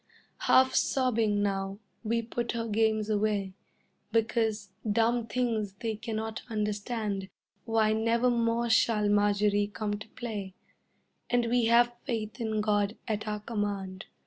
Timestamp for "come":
9.67-9.99